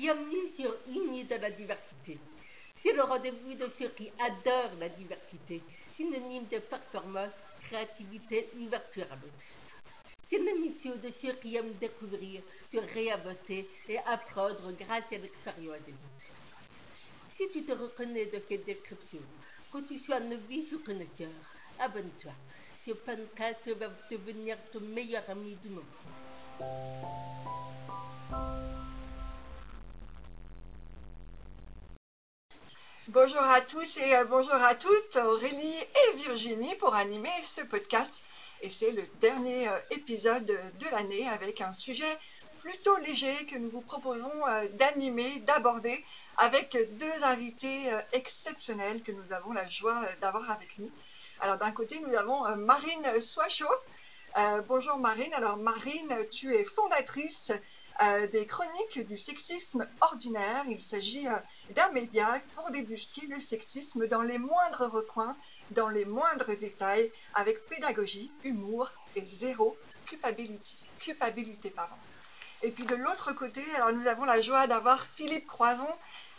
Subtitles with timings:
[0.00, 2.18] Bienvenue sur Unis de la diversité.
[2.82, 5.60] C'est le rendez-vous de ceux qui adorent la diversité,
[5.94, 9.44] synonyme de performance, créativité, ouverture à l'autre.
[10.24, 12.40] C'est l'émission de ceux qui aiment découvrir,
[12.72, 16.30] se réinventer et apprendre grâce à l'expérience des autres.
[17.36, 19.20] Si tu te reconnais de cette description,
[19.70, 21.28] que tu sois novice ou connaisseur,
[21.78, 22.32] abonne-toi.
[22.86, 25.84] Ce podcast va devenir ton meilleur ami du monde.
[33.08, 38.22] Bonjour à tous et euh, bonjour à toutes, Aurélie et Virginie pour animer ce podcast.
[38.60, 42.18] Et c'est le dernier euh, épisode de l'année avec un sujet
[42.60, 46.04] plutôt léger que nous vous proposons euh, d'animer, d'aborder
[46.36, 50.90] avec deux invités exceptionnels que nous avons la joie d'avoir avec nous.
[51.40, 53.64] Alors d'un côté, nous avons Marine Soichot.
[54.68, 55.32] bonjour Marine.
[55.32, 57.50] Alors Marine, tu es fondatrice
[58.02, 60.64] euh, des chroniques du sexisme ordinaire.
[60.68, 61.36] Il s'agit euh,
[61.74, 65.36] d'un média pour débusquer le sexisme dans les moindres recoins,
[65.72, 70.76] dans les moindres détails, avec pédagogie, humour et zéro culpabilité.
[70.98, 71.72] culpabilité.
[72.62, 75.88] Et puis de l'autre côté, alors nous avons la joie d'avoir Philippe Croison.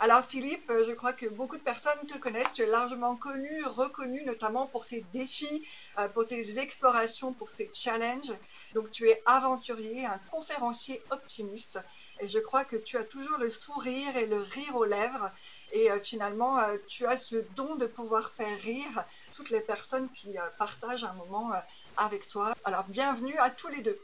[0.04, 2.52] Alors Philippe, euh, je crois que beaucoup de personnes te connaissent.
[2.54, 5.64] Tu es largement connu, reconnu notamment pour tes défis,
[6.00, 8.34] euh, pour tes explorations, pour tes challenges.
[8.74, 11.78] Donc tu es aventurier, un conférencier optimiste.
[12.20, 15.30] Et je crois que tu as toujours le sourire et le rire aux lèvres.
[15.72, 19.06] Et euh, finalement, tu as ce don de pouvoir faire rire
[19.36, 21.52] toutes les personnes qui partagent un moment
[21.98, 22.56] avec toi.
[22.64, 24.00] Alors bienvenue à tous les deux.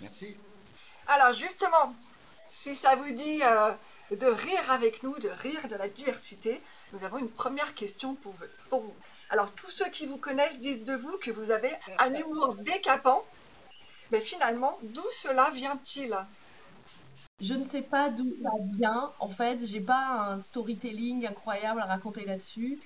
[0.00, 0.38] Merci.
[1.06, 1.94] Alors justement,
[2.52, 3.72] si ça vous dit euh,
[4.16, 6.60] de rire avec nous, de rire de la diversité,
[6.92, 8.34] nous avons une première question pour
[8.70, 8.92] vous.
[9.30, 13.24] Alors tous ceux qui vous connaissent disent de vous que vous avez un humour décapant,
[14.10, 16.14] mais finalement, d'où cela vient-il?
[17.40, 19.10] Je ne sais pas d'où ça vient.
[19.18, 22.78] En fait, j'ai pas un storytelling incroyable à raconter là-dessus.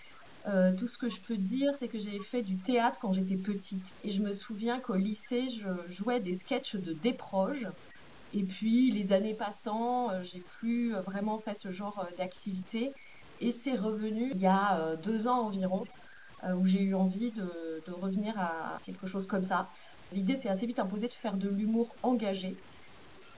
[0.46, 3.36] Euh, tout ce que je peux dire, c'est que j'ai fait du théâtre quand j'étais
[3.36, 3.84] petite.
[4.04, 7.66] Et je me souviens qu'au lycée, je jouais des sketchs de déproges.
[8.32, 12.92] Et puis, les années passant, euh, j'ai plus euh, vraiment fait ce genre euh, d'activité.
[13.38, 15.84] Et c'est revenu il y a deux ans environ,
[16.56, 19.68] où j'ai eu envie de, revenir à quelque chose comme ça.
[20.10, 22.56] L'idée s'est assez vite imposée de faire de l'humour engagé.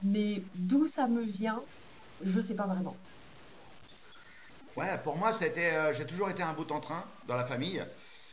[0.01, 1.65] Mais d'où ça me vient,
[2.21, 2.97] je ne sais pas vraiment.
[4.77, 7.83] Ouais, pour moi, j'ai toujours été un bout en train dans la famille.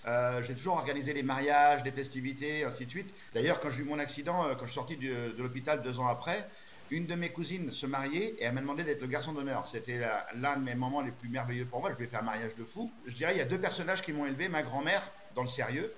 [0.06, 3.14] Euh, j'ai toujours organisé les mariages, les festivités, ainsi de suite.
[3.34, 6.06] D'ailleurs, quand j'ai eu mon accident, euh, quand je suis sorti de, l'hôpital deux ans
[6.06, 6.48] après,
[6.90, 9.66] une de mes cousines se mariait et elle m'a demandé d'être le garçon d'honneur.
[9.66, 10.00] C'était
[10.34, 11.90] l'un de mes moments les plus merveilleux pour moi.
[11.90, 12.92] Je lui ai fait un mariage de fou.
[13.06, 15.02] Je dirais, il y a deux personnages qui m'ont élevé, ma grand-mère
[15.34, 15.92] dans le sérieux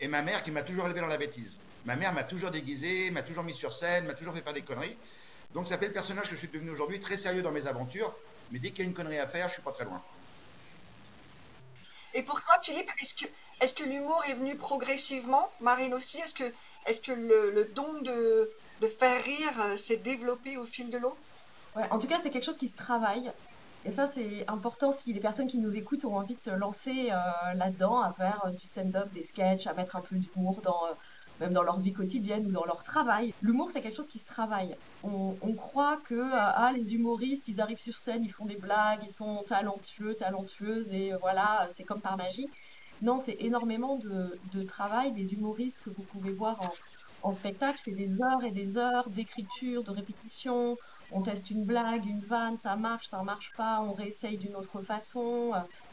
[0.00, 1.56] et ma mère qui m'a toujours élevé dans la bêtise.
[1.84, 4.62] Ma mère m'a toujours déguisé, m'a toujours mis sur scène, m'a toujours fait faire des
[4.62, 4.96] conneries.
[5.52, 8.14] Donc ça fait le personnage que je suis devenu aujourd'hui, très sérieux dans mes aventures,
[8.52, 10.00] mais dès qu'il y a une connerie à faire, je suis pas très loin.
[12.14, 12.90] Et pour toi, Philippe,
[13.60, 16.20] est-ce que, l'humour est venu progressivement Marine aussi?
[16.20, 18.50] Est-ce que, le, don de,
[18.98, 21.16] faire rire euh, s'est développé au fil de l'eau?
[21.90, 23.30] En tout cas, c'est quelque chose qui se travaille.
[23.84, 27.10] Et ça, c'est important si les personnes qui nous écoutent ont envie de se lancer
[27.10, 30.82] euh, là-dedans, à faire euh, du stand-up, des sketchs, à mettre un peu d'humour dans
[31.40, 33.34] même dans leur vie quotidienne ou dans leur travail.
[33.42, 34.76] L'humour, c'est quelque chose qui se travaille.
[35.02, 39.12] On, croit que ah, les humoristes, ils arrivent sur scène, ils font des blagues, ils
[39.12, 42.48] sont talentueux, talentueuses, et voilà, c'est comme par magie.
[43.02, 45.12] Non, c'est énormément de, travail.
[45.12, 46.60] Des humoristes que vous pouvez voir
[47.22, 50.76] en, en spectacle, c'est des heures et des heures d'écriture, de répétition,
[51.12, 54.80] on teste une blague, une vanne, ça marche, ça marche pas, on réessaye d'une autre
[54.82, 55.52] façon.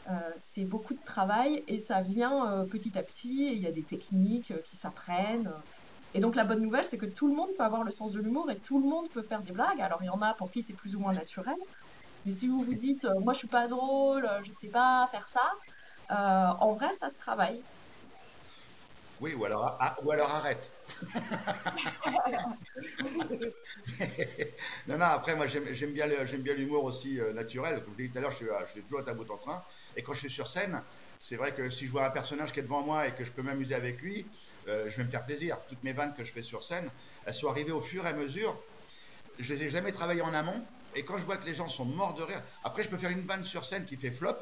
[0.10, 3.52] Euh, c'est beaucoup de travail et ça vient euh, petit à petit.
[3.54, 5.52] il y a des techniques euh, qui s'apprennent.
[6.14, 8.22] Et donc la bonne nouvelle, c'est que tout le monde peut avoir le sens de
[8.22, 9.82] l'humour et tout le monde peut faire des blagues.
[9.82, 11.58] Alors il y en a pour qui c'est plus ou moins naturel.
[12.26, 16.56] Mais si vous vous dites, moi je suis pas drôle, je sais pas faire ça,
[16.60, 17.62] en vrai ça se travaille.
[19.20, 20.77] Oui, ou alors, ah, ou alors arrête.
[24.88, 26.08] Non, non, après, moi, j'aime bien
[26.54, 27.84] l'humour aussi euh, naturel.
[27.84, 29.64] Comme je l'ai dit tout à l'heure, je, je, suis toujours à bout en train.
[29.96, 30.82] Et quand je suis sur scène,
[31.20, 33.32] c'est vrai que si je vois un personnage qui est devant moi et que je
[33.32, 34.26] peux m'amuser avec lui,
[34.68, 35.58] euh, je vais me faire plaisir.
[35.68, 36.90] Toutes mes vannes que je fais sur scène,
[37.26, 38.58] elles sont arrivées au fur et à mesure.
[39.40, 40.66] Je les ai jamais travaillées en amont.
[40.96, 43.12] Et quand je vois que les gens sont morts de rire, après, je peux faire
[43.12, 44.36] une vanne sur scène qui fait flop.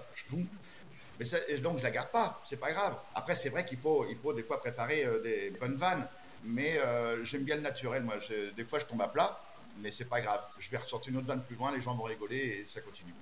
[1.20, 2.98] Mais ça, donc je la garde pas, c'est pas grave.
[3.14, 6.08] Après c'est vrai qu'il faut, des fois préparer euh, des bonnes vannes,
[6.46, 8.04] mais euh, j'aime bien le naturel.
[8.04, 8.16] Moi,
[8.56, 9.40] des fois je tombe à plat,
[9.78, 10.42] mais c'est pas grave.
[10.60, 13.14] Je vais ressortir une autre vanne plus loin, les gens vont rigoler et ça continue.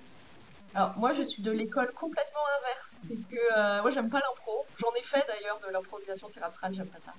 [0.74, 4.66] Alors moi je suis de l'école complètement inverse, c'est que euh, moi j'aime pas l'impro.
[4.76, 7.14] J'en ai fait d'ailleurs de l'improvisation théâtrale, j'aime pas ça.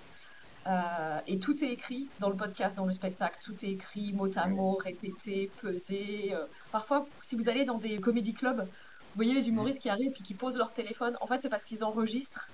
[0.68, 3.38] Euh, et tout est écrit dans le podcast, dans le spectacle.
[3.44, 6.34] Tout est écrit mot à mot, répété, pesé.
[6.34, 6.48] Euh.
[6.72, 10.24] Parfois, si vous allez dans des comédie clubs, vous voyez les humoristes qui arrivent et
[10.24, 11.16] qui posent leur téléphone.
[11.22, 12.52] En fait, c'est parce qu'ils enregistrent.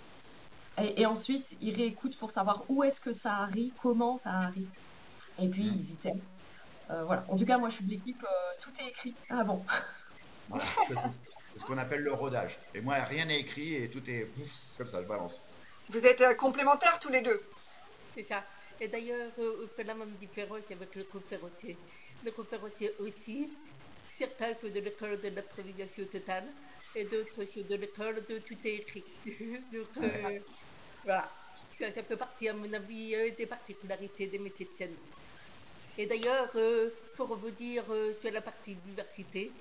[0.84, 4.70] Et, ensuite, ils réécoutent pour savoir où est-ce que ça arrive, comment ça arrive.
[5.42, 6.22] Et puis, ils y tiennent.
[6.90, 7.24] Euh, voilà.
[7.28, 8.26] En tout cas, moi, je suis de l'équipe.
[8.62, 9.16] tout est écrit.
[9.30, 9.64] Ah bon.
[10.50, 12.60] Voilà, c'est ce qu'on appelle le rodage.
[12.74, 15.40] Et moi, rien n'est écrit et tout est pouf, comme ça, je balance.
[15.90, 17.42] Vous êtes complémentaires tous les deux.
[18.16, 18.44] C'est ça.
[18.82, 21.78] Et d'ailleurs, on fait la même différence avec le conférencier.
[22.26, 23.50] Le conférencier aussi,
[24.18, 26.46] certains sont de l'école de l'improvisation totale
[26.96, 29.04] et d'autres sont de l'école de tout est écrit.
[29.72, 30.40] Donc, euh,
[31.04, 31.32] voilà.
[31.78, 34.98] Ça, ça, fait partie, à mon avis, euh, des particularités des métiers de scène.
[35.98, 37.86] Et d'ailleurs, euh, pour vous dire
[38.20, 39.54] sur la partie diversité,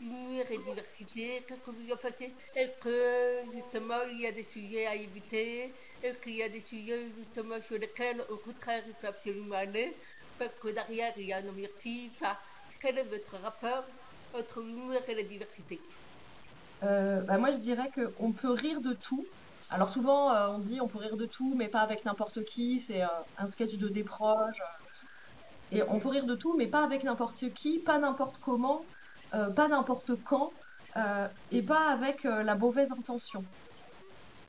[0.00, 4.42] humour et diversité, qu'est-ce que vous en pensez Est-ce que justement il y a des
[4.42, 5.74] sujets à éviter?
[6.02, 9.96] Est-ce qu'il y a des sujets justement sur lesquels au contraire il faut absolument aller?
[10.38, 12.22] Parce que derrière il y a un objectif.
[12.80, 13.86] quel est votre rapport
[14.34, 15.80] entre l'humour et la diversité?
[16.82, 19.26] Euh, bah moi je dirais qu'on peut rire de tout.
[19.70, 22.80] Alors souvent euh, on dit on peut rire de tout mais pas avec n'importe qui,
[22.80, 23.08] c'est euh,
[23.38, 24.62] un sketch de déproche.
[25.72, 28.82] Et on peut rire de tout mais pas avec n'importe qui, pas n'importe comment.
[29.34, 30.52] Euh, pas n'importe quand,
[31.50, 33.44] et pas avec la mauvaise intention.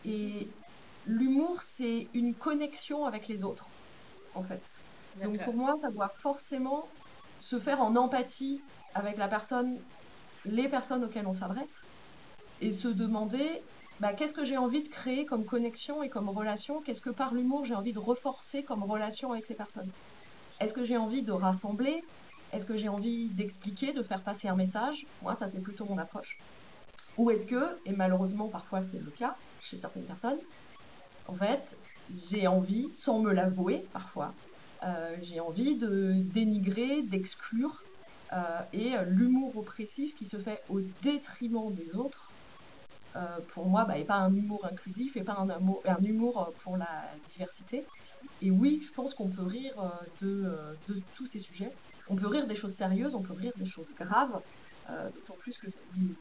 [0.05, 0.47] Et
[1.05, 3.65] l'humour, c'est une connexion avec les autres,
[4.35, 4.61] en fait.
[5.21, 6.87] Donc pour moi, ça doit forcément
[7.39, 8.61] se faire en empathie
[8.93, 9.77] avec la personne,
[10.45, 11.75] les personnes auxquelles on s'adresse,
[12.61, 13.61] et se demander
[13.99, 17.33] bah, qu'est-ce que j'ai envie de créer comme connexion et comme relation, qu'est-ce que par
[17.33, 19.93] l'humour j'ai envie de reforcer comme relation avec ces personnes?
[20.59, 22.01] Est-ce que j'ai envie de rassembler?
[22.51, 25.07] Est-ce que j'ai envie d'expliquer, de faire passer un message?
[25.21, 26.41] Moi, ça, c'est plutôt mon approche.
[27.17, 30.39] Ou est-ce que, et malheureusement, parfois c'est le cas chez certaines personnes,
[31.25, 31.77] en fait,
[32.09, 34.37] j'ai envie, sans me l'avouer parfois,
[34.83, 37.85] euh, j'ai envie de dénigrer, d'exclure,
[38.33, 42.26] euh, et l'humour oppressif qui se fait au détriment des autres, euh,
[43.49, 47.85] pour moi, bah, n'est pas un humour inclusif et pas un, humour pour la diversité.
[48.41, 49.73] Et oui, je pense qu'on peut rire
[50.21, 50.53] de,
[50.87, 51.71] de tous ces sujets,
[52.09, 54.41] on peut rire des choses sérieuses, on peut rire des choses graves,
[54.89, 56.15] euh, d'autant plus que le,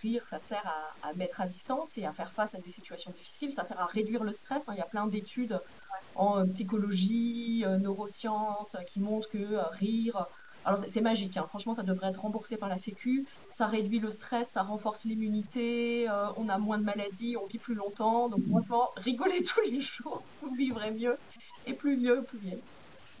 [0.00, 0.64] rire, ça sert
[1.02, 3.86] à, mettre à distance et à faire face à des situations difficiles, ça sert à
[3.86, 4.68] réduire le stress.
[4.68, 4.72] Hein.
[4.74, 5.60] Il y a plein d'études
[6.16, 10.26] en euh, psychologie, euh, neurosciences qui montrent que rire,
[10.64, 11.46] alors c'est magique, hein.
[11.48, 16.08] franchement ça devrait être remboursé par la Sécu, ça réduit le stress, ça renforce l'immunité,
[16.36, 20.22] on a moins de maladies, on vit plus longtemps, donc franchement rigolez tous les jours,
[20.40, 21.16] vous vivrez mieux,
[21.66, 22.56] et plus vieux, plus bien.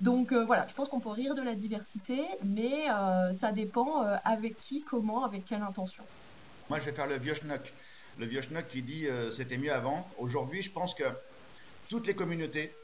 [0.02, 4.04] Donc euh, voilà, je pense qu'on peut rire de la diversité, mais euh, ça dépend
[4.04, 6.02] euh, avec qui, comment, avec quelle intention.
[6.68, 7.72] Moi, je vais faire le vieux schnock.
[8.18, 10.06] Le vieux schnock qui dit c'était mieux avant.
[10.18, 11.04] Aujourd'hui, je pense que
[11.88, 12.74] toutes les communautés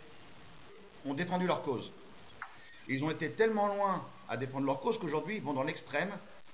[1.07, 1.93] ont défendu leur cause.
[2.89, 6.11] Ils ont été tellement loin à défendre leur cause qu'aujourd'hui, ils vont dans l'extrême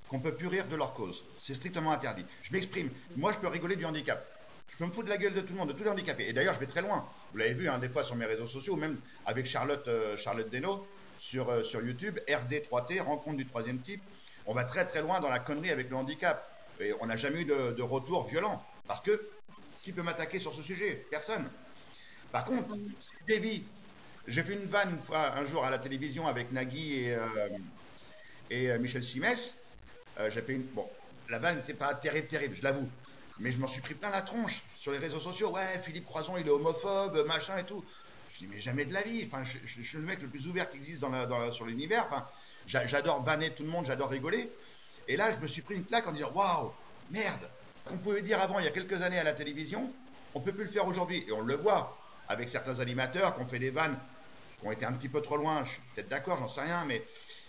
[0.09, 1.23] qu'on ne peut plus rire de leur cause.
[1.43, 2.25] C'est strictement interdit.
[2.43, 2.91] Je m'exprime.
[3.17, 4.27] Moi, je peux rigoler du handicap.
[4.75, 6.29] Je peux me foutre de la gueule de tout le monde, de tous les handicapés.
[6.29, 7.07] Et d'ailleurs, je vais très loin.
[7.33, 10.53] Vous l'avez vu, hein, des fois sur mes réseaux sociaux, même avec Charlotte, euh, Charlotte
[11.21, 14.03] sur, euh, sur YouTube, RD3T, rencontre du troisième type.
[14.47, 16.51] On va très très loin dans la connerie avec le handicap.
[16.81, 18.65] Et on n'a jamais eu de, retour violent.
[18.89, 19.29] Parce que
[19.83, 21.07] qui peut m'attaquer sur ce sujet?
[21.09, 21.49] Personne.
[22.33, 22.77] Par contre,
[23.29, 23.63] Davy,
[24.27, 27.49] j'ai fait une vanne un jour à la télévision avec Nagui et, euh,
[28.51, 29.55] et Michel Simès.
[30.19, 30.63] J'ai fait une.
[30.63, 30.89] Bon,
[31.29, 32.89] la vanne, c'est pas terrible, terrible, je l'avoue.
[33.39, 35.51] Mais je m'en suis pris plein la tronche sur les réseaux sociaux.
[35.51, 37.85] Ouais, Philippe Croison, il est homophobe, machin et tout.
[38.33, 39.25] Je dis, mais jamais de la vie.
[39.27, 42.07] Enfin, je, suis le mec le plus ouvert qui existe dans sur l'univers.
[42.07, 42.27] Enfin,
[42.67, 44.51] j'adore banner tout le monde, j'adore rigoler.
[45.09, 46.73] Et là, je me suis pris une claque en disant, waouh,
[47.11, 47.49] merde.
[47.85, 49.93] Qu'on pouvait dire avant, il y a quelques années à la télévision,
[50.35, 51.25] on peut plus le faire aujourd'hui.
[51.29, 53.99] Et on le voit avec certains animateurs qui ont fait des vannes
[54.61, 55.65] qui ont été un petit peu trop loin.
[55.65, 57.03] Je suis peut-être d'accord, j'en sais rien, mais,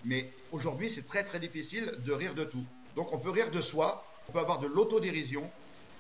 [0.05, 2.63] mais aujourd'hui, c'est très très difficile de rire de tout.
[2.95, 5.43] Donc, on peut rire de soi, on peut avoir de l'autodérision,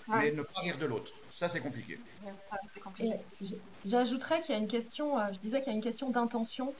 [0.07, 1.11] mais ne pas rire de l'autre.
[1.33, 1.99] Ça, c'est compliqué.
[3.85, 6.73] J'ajouterais qu'il y a une question, euh, je disais qu'il y a une question d'intention,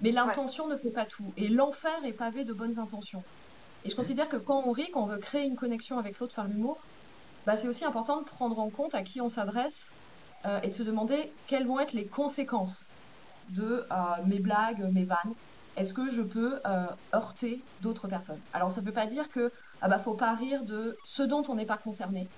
[0.00, 1.32] mais l'intention ne fait pas tout.
[1.36, 3.22] Et l'enfer est pavé de bonnes intentions.
[3.84, 6.34] Et je considère que quand on rit, quand on veut créer une connexion avec l'autre
[6.34, 6.78] par l'humour,
[7.46, 9.86] bah, c'est aussi important de prendre en compte à qui on s'adresse
[10.44, 12.84] euh, et de se demander quelles vont être les conséquences
[13.50, 13.96] de euh,
[14.26, 15.34] mes blagues, mes vannes.
[15.78, 16.60] Est-ce que je peux
[17.14, 18.40] heurter d'autres personnes?
[18.52, 21.44] Alors ça ne veut pas dire que ah bah faut pas rire de ce dont
[21.48, 22.28] on n'est pas concerné.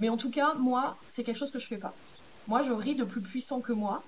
[0.00, 1.94] Mais en tout cas, moi, c'est quelque chose que je fais pas.
[2.46, 4.02] Moi, je ris de plus puissants que moi,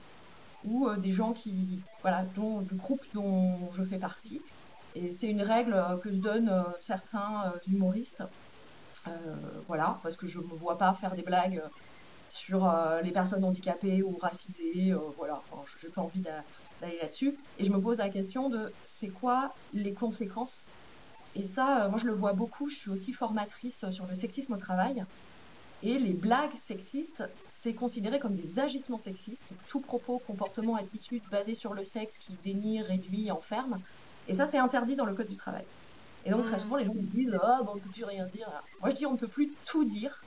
[0.65, 4.41] ou euh, des gens qui, voilà, dont, du groupe dont je fais partie.
[4.95, 8.23] Et c'est une règle euh, que donnent euh, certains humoristes.
[9.67, 11.63] voilà, parce que je ne me vois pas faire des blagues
[12.29, 14.95] sur euh, les personnes handicapées ou racisées.
[15.17, 16.23] voilà, je n'ai pas envie
[16.81, 17.35] d'aller là-dessus.
[17.59, 20.65] Et je me pose la question de c'est quoi les conséquences?
[21.37, 24.57] Et ça, moi je le vois beaucoup, je suis aussi formatrice sur le sexisme au
[24.57, 25.05] travail.
[25.83, 31.55] Et les blagues sexistes, c'est considéré comme des agitements sexistes, tout propos, comportement, attitude basé
[31.55, 33.81] sur le sexe qui dénie, réduit, enferme.
[34.29, 35.65] Et ça, c'est interdit dans le Code du travail.
[36.27, 38.27] Et donc, très souvent, les gens me disent Ah, bon, on ne peut plus rien
[38.27, 38.49] dire.
[38.81, 40.23] Moi, je dis On ne peut plus tout dire.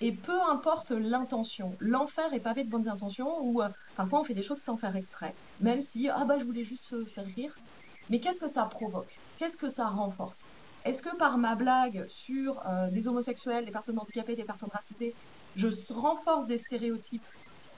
[0.00, 4.34] Et peu importe l'intention, l'enfer est pavé de bonnes intentions, ou euh, parfois on fait
[4.34, 7.60] des choses sans faire exprès, même si Ah, bah, je voulais juste faire rire.
[8.08, 9.12] Mais qu'est-ce que ça provoque?
[9.36, 10.48] Qu'est-ce que ça renforce?
[10.84, 15.18] Est-ce que par ma blague sur euh, des homosexuels, des personnes handicapées, des personnes racisées,
[15.54, 17.26] je renforce des stéréotypes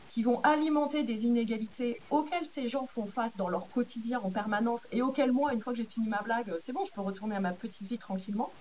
[0.08, 4.86] qui vont alimenter des inégalités auxquelles ces gens font face dans leur quotidien en permanence
[4.92, 7.34] et auxquelles moi, une fois que j'ai fini ma blague, c'est bon, je peux retourner
[7.36, 8.54] à ma petite vie tranquillement?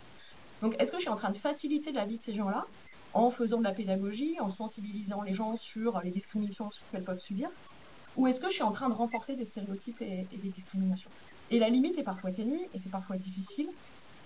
[0.61, 2.65] Donc est-ce que je suis en train de faciliter la vie de ces gens-là?
[3.13, 7.49] En faisant de la pédagogie, en sensibilisant les gens sur les discriminations qu'elles peuvent subir
[8.17, 11.09] Ou est-ce que je suis en train de renforcer des stéréotypes et des discriminations?
[11.51, 13.67] Et la limite est parfois ténue et c'est parfois difficile.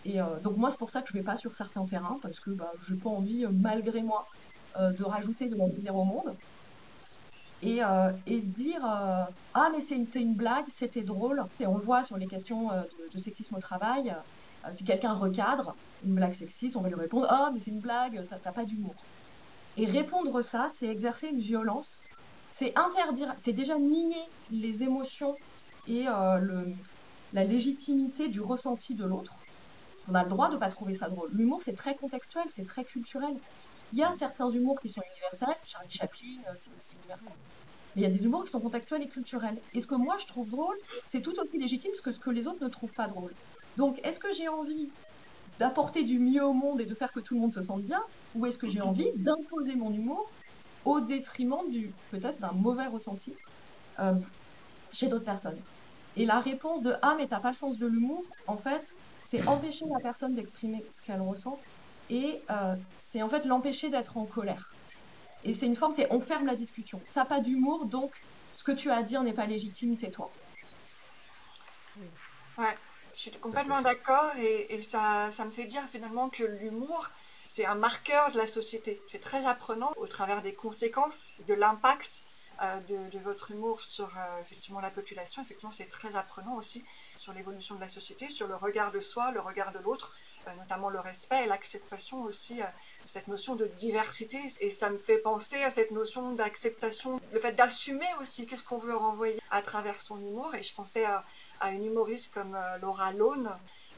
[0.06, 2.20] Et euh, donc moi, c'est pour ça que je ne vais pas sur certains terrains,
[2.22, 4.28] parce que bah, je n'ai pas envie, euh, malgré moi,
[4.78, 6.36] euh, de rajouter de lumière au monde.
[7.64, 7.80] Et,
[8.28, 11.44] et dire Ah, mais c'était une blague, c'était drôle.
[11.60, 12.70] Et on le voit sur les questions
[13.14, 14.14] de, sexisme au travail.
[14.74, 18.26] Si quelqu'un recadre une blague sexiste, on va lui répondre Ah, mais c'est une blague,
[18.30, 19.08] t'as pas d'humour.
[19.76, 22.12] Et répondre ça, c'est exercer une violence,
[22.52, 24.16] c'est interdire, c'est déjà nier
[24.50, 25.42] les émotions
[25.86, 26.76] et le,
[27.32, 29.46] la légitimité du ressenti de l'autre.
[30.08, 31.32] On a le droit de ne pas trouver ça drôle.
[31.34, 33.34] L'humour, c'est très contextuel, c'est très culturel.
[33.92, 37.34] Il y a certains humours qui sont universels, Charlie Chaplin, euh, c'est universel.
[37.96, 39.62] Mais il y a des humours qui sont contextuels et culturels.
[39.74, 42.48] Et ce que moi je trouve drôle, c'est tout aussi légitime que ce que les
[42.48, 43.36] autres ne trouvent pas drôle.
[43.78, 44.90] Donc, est-ce que j'ai envie
[45.60, 48.02] d'apporter du mieux au monde et de faire que tout le monde se sente bien
[48.36, 50.30] Ou est-ce que j'ai envie d'imposer mon humour
[50.86, 53.34] au détriment du peut-être d'un mauvais ressenti
[54.00, 54.14] euh,
[54.94, 55.60] chez d'autres personnes?
[56.18, 58.84] Et la réponse de Ah, mais t'as pas le sens de l'humour, en fait,
[59.28, 61.60] c'est empêcher la personne d'exprimer ce qu'elle ressent
[62.10, 64.76] et euh, c'est en fait l'empêcher d'être en colère.
[65.44, 67.00] Et c'est une forme, c'est on ferme la discussion.
[67.14, 68.12] Ça pas d'humour, donc
[68.56, 70.32] ce que tu as à dire n'est pas légitime, tais-toi.
[72.58, 72.78] Ouais,
[73.16, 77.10] je suis complètement d'accord et, ça, me fait dire finalement que l'humour,
[77.48, 79.02] c'est un marqueur de la société.
[79.08, 82.24] C'est très apprenant au travers des conséquences, de l'impact
[82.62, 85.42] euh, de, votre humour sur euh, effectivement la population.
[85.42, 89.32] Effectivement, c'est très apprenant aussi sur l'évolution de la société, sur le regard de soi,
[89.32, 90.14] le regard de l'autre,
[90.48, 94.40] euh, notamment le respect et l'acceptation aussi de cette notion de diversité.
[94.60, 98.80] Et ça me fait penser à cette notion d'acceptation, le fait d'assumer aussi qu'est-ce qu'on
[98.80, 100.54] veut renvoyer à travers son humour.
[100.56, 101.26] Et je pensais à,
[101.60, 103.52] à une humoriste comme Laura Lone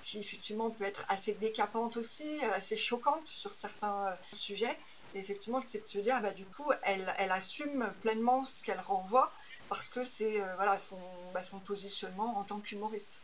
[0.04, 4.78] qui effectivement peut être assez décapante aussi, assez choquante sur certains sujets
[5.16, 9.32] effectivement, c'est de se dire, bah, du coup, elle, elle assume pleinement ce qu'elle renvoie
[9.70, 11.00] parce que c'est euh, voilà, son,
[11.34, 13.20] bah, son, positionnement en tant qu'humoriste.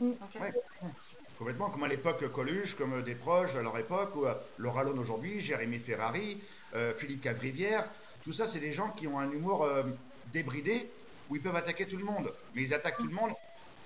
[0.00, 0.12] Mm.
[1.38, 4.98] Complètement, comme à l'époque Coluche, comme des proches à leur époque, ou euh, Laura Lone
[4.98, 6.40] aujourd'hui, Jérémy Ferrari,
[6.74, 7.88] euh, Philippe Cavrivière,
[8.22, 9.66] tout ça, c'est des gens qui ont un humour
[10.26, 10.90] débridé
[11.30, 12.32] où ils peuvent attaquer tout le monde.
[12.54, 13.30] Mais ils attaquent tout le monde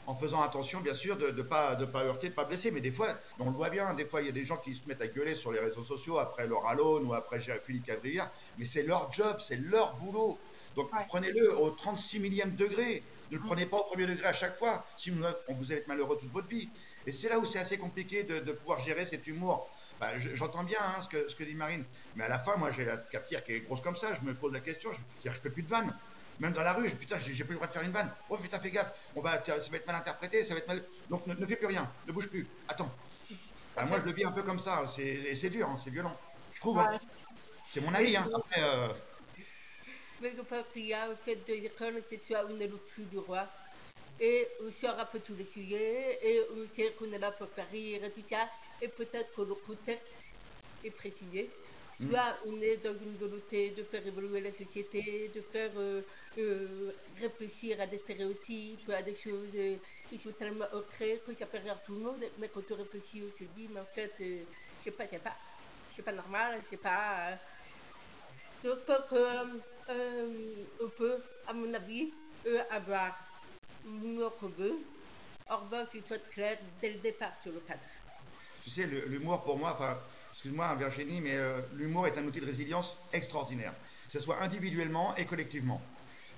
[0.07, 2.71] en faisant attention, bien sûr, de ne pas, de pas heurter, de ne pas blesser.
[2.71, 3.09] Mais des fois,
[3.39, 5.07] on le voit bien, des fois, il y a des gens qui se mettent à
[5.07, 9.13] gueuler sur les réseaux sociaux après leur Alone ou après Philippe Cavrière, mais c'est leur
[9.13, 10.39] job, c'est leur boulot.
[10.77, 13.03] Donc prenez-le au 36 millième degré.
[13.31, 15.89] Ne le prenez pas au premier degré à chaque fois, sinon on vous allez être
[15.89, 16.69] malheureux toute votre vie.
[17.07, 19.71] Et c'est là où c'est assez compliqué de, pouvoir gérer cet humour.
[20.01, 21.85] Bah, j'entends bien hein, ce, que, ce que dit Marine,
[22.17, 24.35] mais à la fin, moi j'ai la cafetière qui est grosse comme ça, je me
[24.35, 25.95] pose la question, je, je fais plus de vannes.
[26.41, 28.11] Même dans la rue, je, putain, j'ai plus le droit de faire une vanne.
[28.29, 30.83] Oh putain, fais gaffe, on va, ça va être mal interprété, ça va être mal.
[31.09, 32.93] Donc ne, fais plus rien, ne bouge plus, attends.
[33.77, 36.17] Bah, moi, je le vis un peu comme ça, et c'est dur, hein, c'est violent.
[36.53, 36.79] Je trouve.
[36.79, 36.99] Hein.
[37.69, 38.29] C'est mon avis, hein.
[38.35, 38.63] Après.
[38.63, 38.89] Euh...
[40.21, 40.33] Mais
[40.77, 43.47] y a le fait de dire que tu as une loupe du roi.
[44.21, 47.49] Et on sort un peu tous les sujets, et on sait qu'on est là pour
[47.51, 48.49] faire rire et tout ça.
[48.81, 50.05] Et peut-être que le contexte
[50.85, 51.51] est précisé.
[51.97, 56.03] Tu vois, on est dans une volonté de faire évoluer la société, de faire euh,
[56.39, 59.77] euh, réfléchir à des stéréotypes, à des choses euh,
[60.11, 62.25] qui sont tellement ancrées que ça fait rire tout le monde.
[62.39, 64.45] Mais quand on réfléchit, on se dit, mais en fait, je
[64.83, 65.37] sais pas, c'est pas,
[65.95, 67.39] c'est pas normal, c'est pas.
[68.65, 68.79] donc,
[70.81, 72.13] on peut, à mon avis,
[72.71, 73.17] avoir
[73.85, 74.79] l'humour qu'on veut,
[75.49, 77.81] or qu'il soit clair dès le départ sur le cadre.
[78.65, 79.97] Tu sais, l'humour pour moi, enfin
[80.45, 83.73] excuse-moi Virginie, mais euh, l'humour est un outil de résilience extraordinaire,
[84.09, 85.81] que ce soit individuellement et collectivement.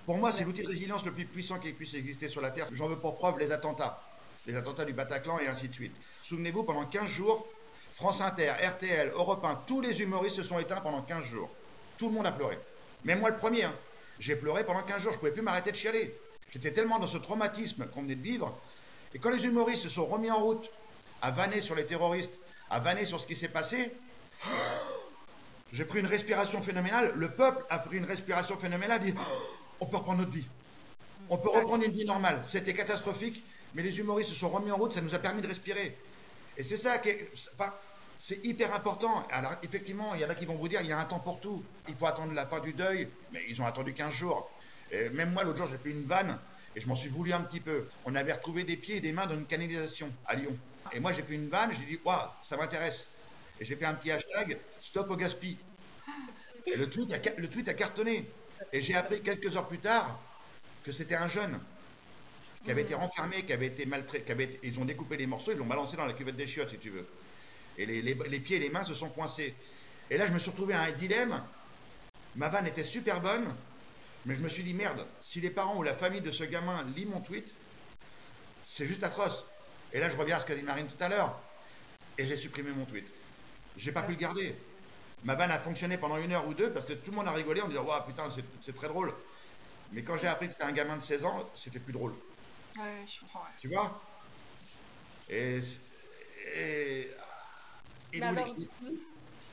[0.05, 2.69] Pour moi, c'est l'outil de résilience le plus puissant qui puisse exister sur la Terre.
[2.73, 4.01] J'en veux pour preuve les attentats,
[4.47, 5.93] les attentats du Bataclan et ainsi de suite.
[6.23, 7.49] Souvenez-vous, pendant 15 jours,
[7.97, 11.51] France Inter, RTL, Europe 1, tous les humoristes se sont éteints pendant 15 jours.
[11.99, 12.57] Tout le monde a pleuré.
[13.05, 13.65] Même moi le premier.
[13.65, 13.75] Hein.
[14.21, 16.17] J'ai pleuré pendant 15 jours, je ne pouvais plus m'arrêter de chialer.
[16.53, 18.57] J'étais tellement dans ce traumatisme qu'on venait de vivre.
[19.15, 20.71] Et quand les humoristes se sont remis en route
[21.23, 22.31] à vanner sur les terroristes,
[22.71, 23.93] à vanner sur ce qui s'est passé,
[25.73, 27.13] j'ai pris une respiration phénoménale.
[27.17, 29.03] Le peuple a pris une respiration phénoménale.
[29.03, 29.15] Dit,
[29.81, 30.47] on peut reprendre notre vie.
[31.29, 32.41] On peut reprendre une vie normale.
[32.49, 33.45] C'était catastrophique,
[33.75, 34.93] mais les humoristes se sont remis en route.
[34.93, 35.97] Ça nous a permis de respirer.
[36.57, 37.31] Et c'est ça qui est.
[38.21, 39.27] c'est hyper important.
[39.31, 41.19] Alors, effectivement, il y en a qui vont vous dire il y a un temps
[41.19, 41.63] pour tout.
[41.89, 43.09] Il faut attendre la fin du deuil.
[43.33, 44.51] Mais ils ont attendu 15 jours.
[45.13, 46.39] Même moi, l'autre jour, j'ai fait une vanne
[46.77, 47.89] et je m'en suis voulu un petit peu.
[48.05, 50.57] On avait retrouvé des pieds et des mains dans une canalisation à Lyon.
[50.93, 53.07] Et moi, j'ai fait une vanne, j'ai dit, waouh, ça m'intéresse.
[53.61, 55.59] Et j'ai fait un petit hashtag, stop au gaspille.
[56.67, 58.29] Et le tweet a, le tweet a cartonné.
[58.73, 60.21] Et j'ai appris quelques heures plus tard
[60.85, 61.59] que c'était un jeune
[62.65, 65.67] qui avait été renfermé, qui avait été maltraité, ils ont découpé les morceaux, ils l'ont
[65.67, 67.07] balancé dans la cuvette des chiottes, si tu veux.
[67.79, 69.55] Et les, les, pieds et les mains se sont coincés.
[70.11, 71.43] Et là, je me suis retrouvé à un dilemme.
[72.35, 73.45] Ma vanne était super bonne,
[74.25, 76.85] mais je me suis dit, merde, si les parents ou la famille de ce gamin
[76.97, 77.53] lit mon tweet,
[78.69, 79.45] c'est juste atroce.
[79.97, 81.35] Et là, je reviens à ce qu'a dit Marine tout à l'heure.
[82.19, 83.11] Et j'ai supprimé mon tweet.
[83.79, 84.55] J'ai pas pu le garder.
[85.25, 87.33] Ma vanne a fonctionné pendant une heure ou deux parce que tout le monde a
[87.33, 88.25] rigolé en disant Waouh, putain,
[88.61, 89.15] c'est très drôle.
[89.93, 92.13] Mais quand j'ai appris que c'était un gamin de 16 ans, c'était plus drôle.
[92.77, 93.47] Ouais, je comprends.
[93.59, 94.03] Tu vois?
[95.31, 95.61] Et.
[96.55, 97.11] et,
[98.21, 98.55] alors,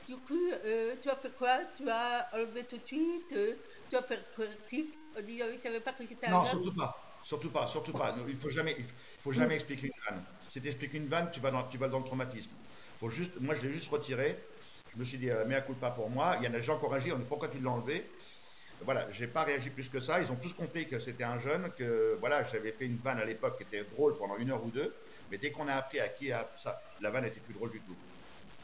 [0.06, 1.60] du coup, euh, tu as fait quoi?
[1.74, 3.54] Tu as enlevé tout de suite euh,
[3.88, 6.74] Tu as fait correctif On dit, oh, il savait pas que c'était un Non, surtout
[6.74, 7.00] pas.
[7.24, 8.14] Surtout pas, surtout pas.
[8.28, 8.92] Il ne faut jamais, il faut
[9.32, 10.24] jamais expliquer une vanne.
[10.50, 12.50] Si tu expliques une vanne, tu vas dans, tu vas dans le traumatisme.
[12.98, 14.36] Faut juste, moi, je l'ai juste retiré.
[14.92, 16.36] Je me suis dit, euh, mais à coup pas pour moi.
[16.40, 17.12] Il y en a des gens qui ont réagi.
[17.12, 18.04] On dit, pourquoi tu l'as enlevé?
[18.82, 20.20] Voilà, j'ai pas réagi plus que ça.
[20.20, 23.24] Ils ont tous compris que c'était un jeune, que voilà, j'avais fait une vanne à
[23.24, 24.94] l'époque qui était drôle pendant une heure ou deux,
[25.30, 27.80] mais dès qu'on a appris à qui a ça, la vanne n'était plus drôle du
[27.80, 27.96] tout.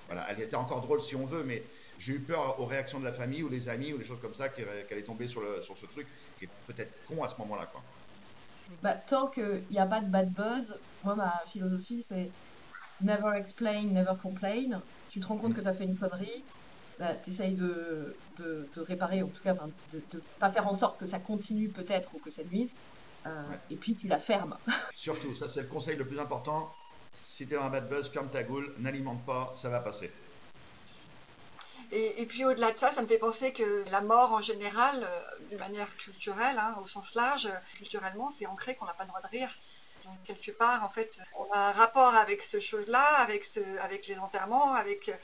[0.07, 1.63] Voilà, elle était encore drôle si on veut, mais
[1.99, 4.35] j'ai eu peur aux réactions de la famille ou des amis ou des choses comme
[4.35, 7.37] ça qu'elle allait tomber sur, le, sur ce truc qui est peut-être con à ce
[7.39, 7.67] moment-là.
[7.67, 7.83] Quoi.
[8.83, 12.33] Bah, tant qu'il n'y a pas de bad buzz, moi ma philosophie c'est
[13.01, 14.83] never explain, never complain.
[15.09, 16.45] Tu te rends compte que tu as fait une connerie,
[16.99, 21.01] bah, tu essayes de, de, réparer, en tout cas de ne pas faire en sorte
[21.01, 22.75] que ça continue peut-être ou que ça nuise,
[23.27, 24.57] euh, et puis tu la fermes.
[24.95, 26.73] Surtout, ça c'est le conseil le plus important,
[27.27, 30.11] si tu es dans un bad buzz, ferme ta goule, n'alimente pas, ça va passer.
[31.93, 35.21] Et, puis au-delà de ça, ça me fait penser que la mort en général, euh,
[35.49, 39.21] d'une manière culturelle, hein, au sens large, culturellement, c'est ancré qu'on n'a pas le droit
[39.21, 39.53] de rire.
[40.05, 43.45] Donc quelque part, en fait, on a un rapport avec ce chose-là, avec,
[44.07, 45.17] les enterrements, avec, euh,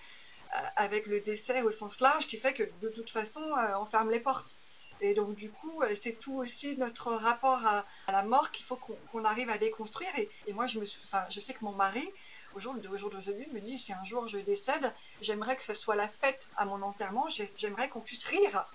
[0.75, 4.11] avec le décès au sens large, qui fait que de toute façon, euh, on ferme
[4.11, 4.57] les portes.
[4.99, 9.25] Et donc du coup, c'est tout aussi notre rapport à, la mort qu'il faut qu'on
[9.25, 10.11] arrive à déconstruire.
[10.47, 12.09] Et, moi, je, me je sais que mon mari,
[12.57, 12.75] au jour
[13.11, 16.65] d'aujourd'hui, me dit si un jour je décède, j'aimerais que ce soit la fête à
[16.65, 17.29] mon enterrement.
[17.57, 18.67] J'aimerais qu'on puisse rire.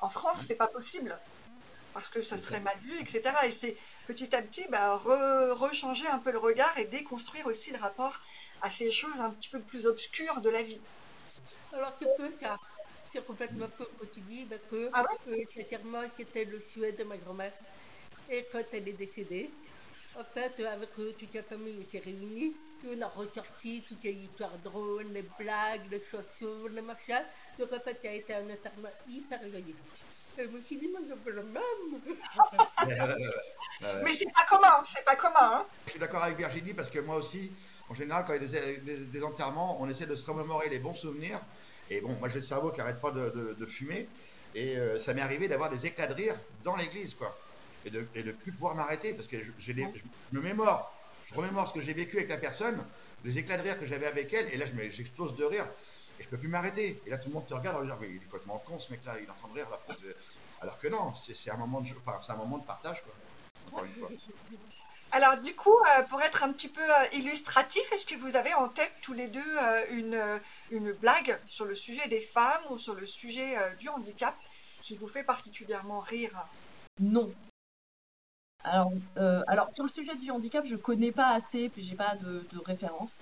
[0.00, 1.16] En France, c'est pas possible
[1.92, 3.22] parce que ça serait mal vu, etc.
[3.44, 3.76] Et c'est
[4.08, 8.20] petit à petit bah, rechanger un peu le regard et déconstruire aussi le rapport
[8.62, 10.80] à ces choses un petit peu plus obscures de la vie.
[11.72, 12.58] Alors c'est peu ça
[13.12, 15.36] c'est complètement faux que tu dis bah, que ah euh,
[16.16, 17.52] c'était le souhait de ma grand-mère.
[18.28, 19.50] Et quand elle est décédée,
[20.18, 22.54] en fait, avec toute la famille, on s'est réunis,
[22.86, 27.24] on a ressorti toutes les histoires drôles, les blagues, les chansons, les machins.
[27.58, 29.74] Donc en fait, ça a été un enterrement hyper joyeux.
[30.36, 31.62] Et je me suis dit, moi, je veux le même.
[34.04, 35.58] Mais c'est pas commun, c'est pas commun.
[35.58, 35.66] Hein.
[35.86, 37.52] Je suis d'accord avec Virginie parce que moi aussi,
[37.88, 40.80] en général, quand il y a des, des enterrements, on essaie de se remémorer les
[40.80, 41.40] bons souvenirs.
[41.90, 44.08] Et bon, moi j'ai le cerveau qui n'arrête pas de, fumer.
[44.54, 47.36] Et euh, ça m'est arrivé d'avoir des éclats de rire dans l'église, quoi.
[47.84, 49.72] Et de ne plus pouvoir m'arrêter parce que je, je,
[50.32, 50.92] me mémore,
[51.26, 52.82] je remémore ce que j'ai vécu avec la personne,
[53.24, 55.66] des éclats de rire que j'avais avec elle, et là j'explose de rire
[56.18, 57.00] et je peux plus m'arrêter.
[57.06, 59.16] Et là tout le monde te regarde en disant il est complètement con ce mec-là,
[59.18, 59.68] il est en train de rire.
[60.60, 63.12] Alors que non, c'est un moment de, enfin, un moment de partage, quoi.
[63.70, 64.10] Encore une fois.
[65.14, 68.52] Alors du coup, euh, pour être un petit peu euh, illustratif, est-ce que vous avez
[68.54, 70.40] en tête tous les deux euh, une,
[70.72, 74.34] une, blague sur le sujet des femmes ou sur le sujet du handicap
[74.82, 76.36] qui vous fait particulièrement rire?
[76.98, 77.32] Non.
[78.64, 78.92] Alors,
[79.46, 83.14] alors sur le sujet du handicap, je connais pas assez, puis j'ai pas de, référence.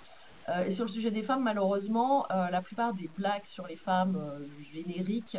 [0.66, 4.18] et sur le sujet des femmes, malheureusement, la plupart des blagues sur les femmes
[4.72, 5.36] génériques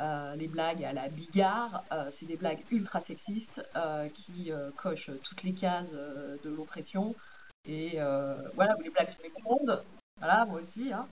[0.00, 5.10] euh, les blagues à la bigard, euh, c'est des blagues ultra sexistes euh, qui cochent
[5.22, 7.14] toutes les cases de l'oppression.
[7.66, 7.98] Et
[8.54, 9.82] voilà, les blagues sur les blondes,
[10.18, 10.92] voilà, moi aussi.
[10.92, 11.06] Hein.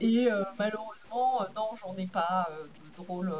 [0.00, 3.34] et malheureusement, non, j'en ai pas de drôle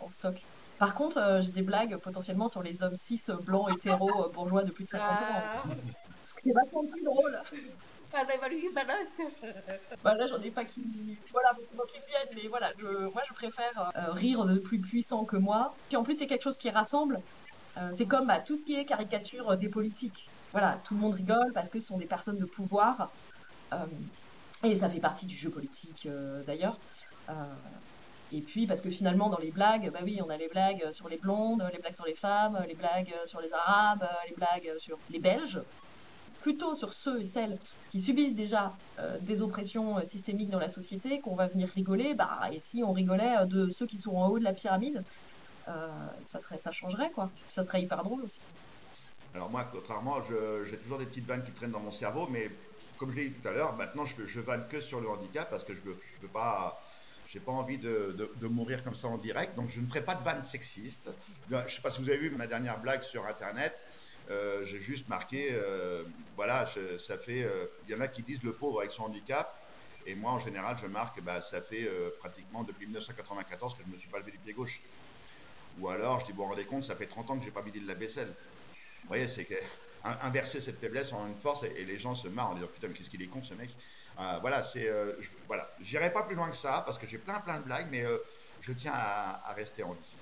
[0.00, 0.34] en stock.
[0.80, 4.84] Par contre, j'ai des blagues potentiellement sur les hommes cis blancs hétéros bourgeois de plus
[4.84, 5.70] de 50 ans.
[6.42, 7.38] C'est vachement plus drôle.
[8.12, 8.94] Ah, la Valérie Balin.
[10.02, 10.82] Bah là, j'en ai pas qui.
[11.30, 13.04] Voilà, c'est moi qui viennent, mais voilà, je...
[13.04, 15.76] moi je préfère euh, rire de plus puissants que moi.
[15.86, 17.20] Puis en plus, c'est quelque chose qui rassemble.
[17.76, 20.28] Euh, c'est comme bah, tout ce qui est caricature des politiques.
[20.50, 23.12] Voilà, tout le monde rigole parce que ce sont des personnes de pouvoir.
[23.72, 23.76] Euh,
[24.64, 26.08] et ça fait partie du jeu politique
[26.48, 26.78] d'ailleurs.
[28.32, 31.08] Et puis, parce que finalement, dans les blagues, bah oui, on a les blagues sur
[31.08, 34.98] les blondes, les blagues sur les femmes, les blagues sur les arabes, les blagues sur
[35.10, 35.60] les belges,
[36.40, 37.58] plutôt sur ceux et celles
[37.90, 42.14] qui subissent déjà euh, des oppressions euh, systémiques dans la société qu'on va venir rigoler.
[42.14, 45.02] Bah, et si on rigolait euh, de ceux qui sont en haut de la pyramide,
[46.24, 47.30] ça, changerait, quoi.
[47.48, 48.40] Ça serait hyper drôle aussi.
[49.34, 50.16] Alors moi, contrairement,
[50.68, 52.50] j'ai toujours des petites vannes qui traînent dans mon cerveau, mais
[52.98, 55.48] comme je l'ai dit tout à l'heure, maintenant je, je vanne que sur le handicap
[55.48, 56.82] parce que je veux, je veux pas
[57.32, 60.24] j'ai pas envie de, mourir comme ça en direct, donc je ne ferai pas de
[60.24, 61.10] vanne sexiste.
[61.48, 63.78] Je ne sais pas si vous avez vu ma dernière blague sur Internet.
[64.30, 66.02] Euh, j'ai juste marqué, euh,
[66.34, 66.66] voilà,
[66.98, 67.44] ça fait.
[67.44, 69.56] Euh, il y en a qui disent le pauvre avec son handicap,
[70.06, 71.88] et moi en général je marque, bah, ça fait
[72.18, 74.80] pratiquement depuis 1994 que je me suis pas levé du pied gauche.
[75.78, 77.78] Ou alors je dis, bon, rendez compte, ça fait 30 ans que j'ai pas vidé
[77.78, 78.32] de la vaisselle.
[79.02, 79.54] Vous voyez, c'est que
[80.02, 82.94] inverser cette faiblesse en une force et, les gens se marrent en disant putain mais
[82.94, 83.70] qu'est-ce qu'il est con ce mec.
[84.20, 85.12] Euh, voilà, c'est euh,
[85.46, 88.04] voilà, j'irai pas plus loin que ça parce que j'ai plein plein de blagues, mais
[88.04, 88.18] euh,
[88.60, 90.16] je tiens à, rester en vie.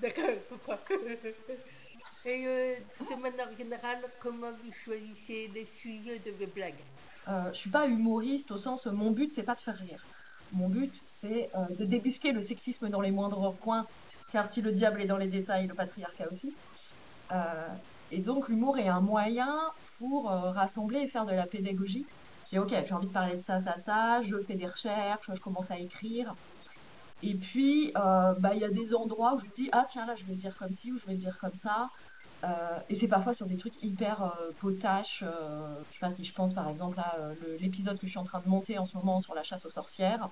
[0.00, 0.78] D'accord, pourquoi?
[2.24, 6.74] Et de manière générale, comment vous choisissez les sujets de vos blagues?
[7.28, 10.04] Euh, Je suis pas humoriste au sens mon but c'est pas de faire rire.
[10.52, 13.86] Mon but c'est de débusquer le sexisme dans les moindres coins,
[14.30, 16.54] car si le diable est dans les détails, le patriarcat aussi.
[18.12, 19.52] et donc l'humour est un moyen
[19.98, 22.06] pour rassembler et faire de la pédagogie
[22.50, 25.40] j'ai ok, j'ai envie de parler de ça, ça, ça, je fais des recherches, je
[25.40, 26.34] commence à écrire.
[27.22, 30.06] Et puis, euh, bah, il y a des endroits où je me dis, ah tiens,
[30.06, 31.88] là, je vais le dire comme ci ou je vais le dire comme ça.
[32.44, 35.24] Euh, et c'est parfois sur des trucs hyper euh, potaches.
[35.24, 37.16] je sais pas si je pense par exemple à
[37.58, 39.70] l'épisode que je suis en train de monter en ce moment sur la chasse aux
[39.70, 40.28] sorcières.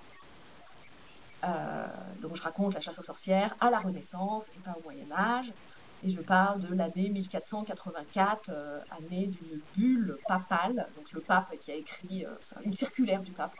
[2.21, 5.53] donc je raconte la chasse aux sorcières à la Renaissance et pas au Moyen Âge.
[6.03, 11.71] Et je parle de l'année 1484, euh, année d'une bulle papale, donc le pape qui
[11.71, 12.29] a écrit euh,
[12.63, 13.53] une circulaire du pape.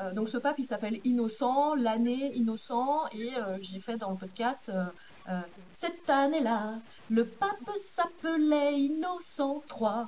[0.00, 4.70] Euh, donc ce pape, il s'appelle Innocent, l'année Innocent, et j'ai fait dans le podcast
[5.72, 10.06] cette année-là, le pape s'appelait Innocent III.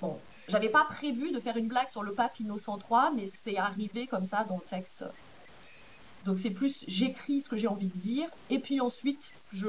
[0.00, 3.56] Bon, j'avais pas prévu de faire une blague sur le pape Innocent III, mais c'est
[3.56, 5.04] arrivé comme ça dans le texte
[6.26, 9.68] donc c'est plus j'écris ce que j'ai envie de dire et puis ensuite je,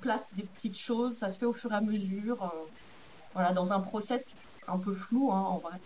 [0.00, 2.68] place des petites choses, ça se fait au fur et à mesure, euh,
[3.34, 4.26] voilà, dans un process
[4.66, 5.78] un peu flou hein, en vrai.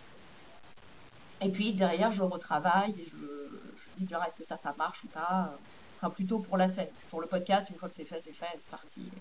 [1.41, 5.07] Et puis derrière je retravaille et je, je dis est-ce que ça ça marche ou
[5.07, 5.57] pas, euh,
[5.97, 8.47] enfin plutôt pour la scène, pour le podcast une fois que c'est fait c'est fait,
[8.57, 9.11] c'est parti.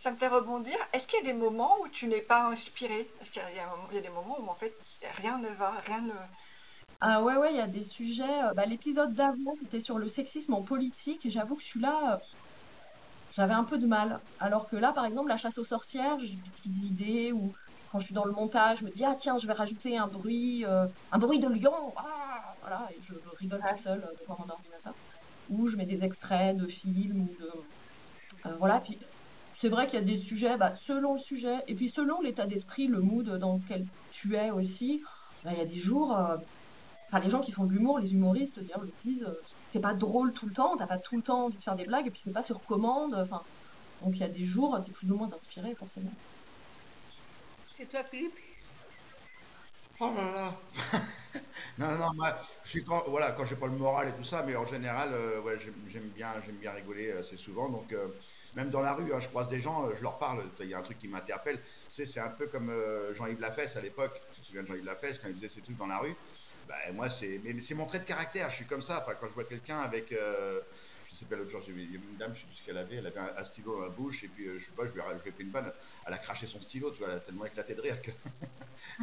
[0.00, 0.76] Ça me fait rebondir.
[0.92, 3.08] Est-ce qu'il y a des moments où tu n'es pas inspiré?
[3.20, 4.74] Est-ce qu'il y, y, a des moments où en fait
[5.18, 6.12] rien ne va, rien ne
[7.04, 8.44] ah ouais, ouais, il y a des sujets.
[8.44, 12.16] Euh, bah, l'épisode d'avant, c'était sur le sexisme en politique, et j'avoue que celui-là, euh,
[13.34, 14.20] j'avais un peu de mal.
[14.38, 17.52] Alors que là, par exemple, la chasse aux sorcières, j'ai des petites idées, ou
[17.90, 20.06] quand je suis dans le montage, je me dis, ah tiens, je vais rajouter un
[20.06, 24.48] bruit, euh, un bruit de lion, ah, voilà, et je rigole tout seul devant mon
[24.48, 24.94] ordinateur.
[25.50, 28.52] Ou je mets des extraits de films, ou de...
[28.58, 28.96] voilà, puis
[29.58, 32.46] c'est vrai qu'il y a des sujets, bah, selon le sujet, et puis selon l'état
[32.46, 35.02] d'esprit, le mood dans lequel tu es aussi,
[35.42, 36.16] bah, il y a des jours
[37.12, 39.38] Enfin, les gens qui font de l'humour, les humoristes, d'ailleurs, le disent, euh,
[39.70, 41.84] c'est pas drôle tout le temps, t'as pas tout le temps envie de faire des
[41.84, 43.14] blagues, et puis c'est pas sur commande.
[43.14, 43.42] Enfin,
[44.02, 46.12] donc il y a des jours, t'es plus ou moins inspiré, forcément.
[47.76, 48.32] C'est toi, Philippe?
[50.00, 50.54] Oh là là
[51.78, 54.24] Non, non, non, moi, je suis quand, voilà, quand j'ai pas le moral et tout
[54.24, 57.68] ça, mais en général, euh, ouais, j'aime bien, j'aime bien rigoler assez souvent.
[57.68, 58.08] Donc, euh,
[58.56, 60.44] même dans la rue, hein, je croise des gens, je leur parle.
[60.60, 61.60] Il y a un truc qui m'interpelle.
[61.88, 62.72] Tu sais, c'est un peu comme
[63.12, 64.18] Jean-Yves Lafesse à l'époque.
[64.34, 66.16] Tu te souviens de Jean-Yves Lafesse quand il faisait ces trucs dans la rue
[66.68, 68.50] bah, moi, c'est, mais, c'est mon trait de caractère.
[68.50, 69.02] Je suis comme ça.
[69.02, 70.60] Enfin, quand je vois quelqu'un avec, euh,
[71.10, 72.78] je sais pas l'autre jour, il y a une dame, je sais plus ce qu'elle
[72.78, 72.96] avait.
[72.96, 75.00] Elle avait un, stylo dans la bouche et puis euh, je sais pas, je lui,
[75.00, 75.72] ai, fait une balle.
[76.06, 78.10] Elle a craché son stylo, tu vois, elle a tellement éclaté de rire que.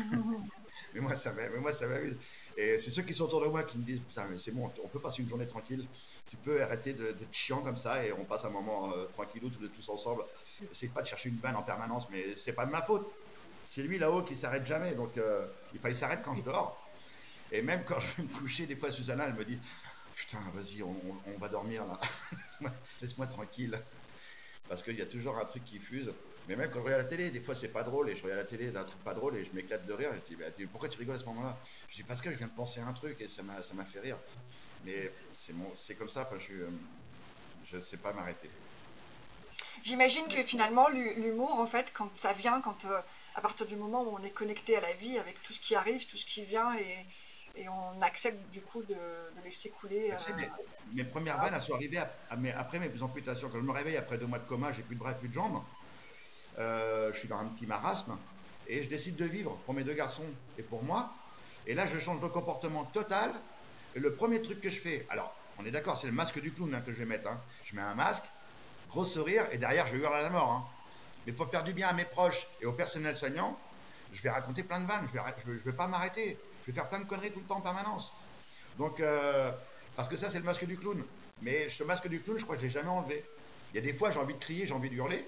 [0.94, 2.16] mais moi, ça mais moi, ça m'amuse.
[2.58, 4.70] Et c'est ceux qui sont autour de moi qui me disent, putain, mais c'est bon,
[4.84, 5.88] on peut passer une journée tranquille.
[6.30, 9.68] Tu peux arrêter d'être chiant comme ça et on passe un moment euh, tranquillou tous,
[9.70, 10.24] tous ensemble.
[10.74, 13.10] J'essaie pas de chercher une vanne en permanence, mais c'est pas de ma faute.
[13.70, 16.89] C'est lui là-haut qui s'arrête jamais, donc euh, il s'arrête quand je dors.
[17.52, 19.60] Et même quand je vais me coucher, des fois, Susanna, elle me dit
[20.16, 20.96] Putain, vas-y, on,
[21.40, 22.00] va dormir là.
[23.02, 23.80] Laisse-moi tranquille.
[24.68, 26.12] Parce qu'il y a toujours un truc qui fuse.
[26.48, 28.10] Mais même quand je regarde la télé, des fois, c'est pas drôle.
[28.10, 30.12] Et je regarde la télé d'un truc pas drôle et je m'éclate de rire.
[30.14, 31.58] Je dis bah, Pourquoi tu rigoles à ce moment-là?
[31.90, 34.00] Je dis Parce que je viens de penser à un truc et ça m'a fait
[34.00, 34.18] rire.
[34.86, 36.22] Mais c'est comme ça.
[36.30, 38.50] Enfin, je ne sais pas m'arrêter.
[39.84, 42.86] J'imagine que finalement, l'humour, en fait, quand ça vient, quand.
[42.86, 43.02] Euh,
[43.36, 45.74] à partir du moment où on est connecté à la vie avec tout ce qui
[45.74, 47.06] arrive, tout ce qui vient et,
[47.68, 48.96] on accepte du coup de,
[49.44, 50.14] laisser couler.
[50.94, 52.00] mes, premières vannes, elles sont arrivées
[52.56, 53.50] après mes amputations.
[53.50, 55.34] Quand je me réveille après deux mois de coma, j'ai plus de bras, plus de
[55.34, 55.62] jambes.
[56.58, 58.18] je suis dans un petit marasme
[58.70, 61.12] et je décide de vivre pour mes deux garçons et pour moi.
[61.68, 63.32] Et là, je change de comportement total.
[63.96, 66.54] Et le premier truc que je fais, alors, on est d'accord, c'est le masque du
[66.54, 67.28] clown hein, que je vais mettre.
[67.28, 67.42] Hein.
[67.66, 68.24] Je mets un masque,
[68.90, 70.52] gros sourire, et derrière, je hurle à la mort.
[70.52, 70.66] Hein.
[71.26, 73.60] Mais pour faire du bien à mes proches et au personnel soignant,
[74.14, 75.08] je vais raconter plein de vannes.
[75.12, 76.38] Je ne vais, vais, pas m'arrêter.
[76.70, 78.14] Vais faire plein de conneries tout le temps en permanence.
[78.78, 79.52] Donc, euh,
[79.96, 81.04] parce que ça, c'est le masque du clown.
[81.42, 83.26] Mais ce masque du clown, je crois que je l'ai jamais enlevé.
[83.74, 85.26] Il y a des fois, j'ai envie de crier, j'ai envie de hurler.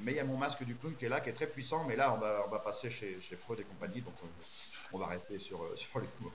[0.00, 1.84] Mais il y a mon masque du clown qui est là, qui est très puissant.
[1.84, 4.00] Mais là, on va, on va passer chez, Freud et compagnie.
[4.00, 4.14] Donc,
[4.92, 6.32] on, va rester sur, euh, sur les coups.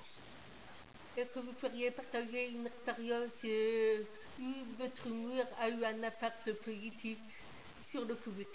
[1.18, 4.04] Est-ce que vous pourriez partager une expérience euh,
[4.40, 7.18] où votre humour a eu un impact positif
[7.92, 8.48] sur le public?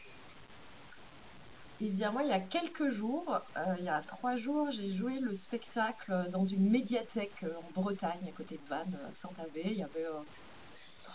[1.86, 4.92] Eh bien, moi, il y a quelques jours, euh, il y a trois jours, j'ai
[4.92, 9.62] joué le spectacle dans une médiathèque en Bretagne, à côté de Vannes, Saint-Avé.
[9.66, 10.06] Il y avait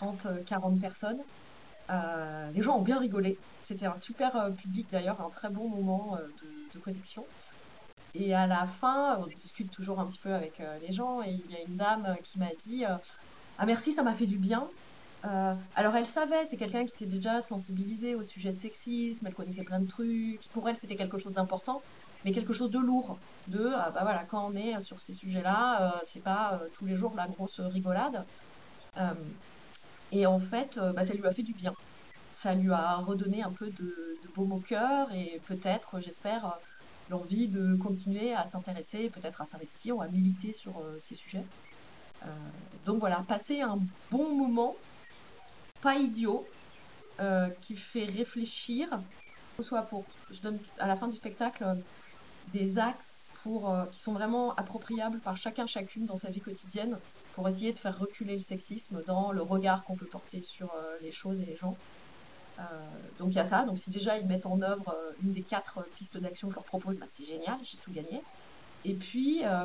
[0.00, 1.20] 30-40 personnes.
[2.54, 3.38] les gens ont bien rigolé.
[3.64, 6.16] C'était un super public d'ailleurs, un très bon moment
[6.72, 7.24] de, connexion.
[8.14, 11.30] Et à la fin, on discute toujours un petit peu avec euh, les gens et
[11.30, 12.96] il y a une dame euh, qui m'a dit euh,
[13.58, 14.66] Ah merci, ça m'a fait du bien.
[15.22, 19.64] Alors elle savait, c'est quelqu'un qui était déjà sensibilisé au sujet de sexisme, elle connaissait
[19.64, 20.40] plein de trucs.
[20.52, 21.82] Pour elle, c'était quelque chose d'important,
[22.24, 23.18] mais quelque chose de lourd.
[23.48, 27.26] De bah voilà, quand on est sur ces sujets-là, c'est pas tous les jours la
[27.26, 28.24] grosse rigolade.
[30.12, 31.74] et en fait, bah, ça lui a fait du bien.
[32.34, 36.58] Ça lui a redonné un peu de, de baume au cœur et peut-être, j'espère,
[37.10, 41.44] l'envie de continuer à s'intéresser, peut-être à s'investir ou à militer sur euh, ces sujets.
[42.24, 42.28] Euh,
[42.86, 43.78] donc voilà, passer un
[44.10, 44.76] bon moment,
[45.82, 46.46] pas idiot,
[47.20, 48.88] euh, qui fait réfléchir,
[49.60, 51.64] soit pour, je donne à la fin du spectacle
[52.52, 56.98] des axes pour, qui sont vraiment appropriables par chacun chacune dans sa vie quotidienne
[57.34, 61.12] pour essayer de faire reculer le sexisme dans le regard qu'on peut porter sur les
[61.12, 61.76] choses et les gens.
[62.60, 62.62] Euh,
[63.18, 63.64] donc il y a ça.
[63.64, 66.56] Donc si déjà ils mettent en œuvre euh, une des quatre pistes d'action que je
[66.56, 68.22] leur propose, bah, c'est génial, j'ai tout gagné.
[68.84, 69.64] Et puis, euh,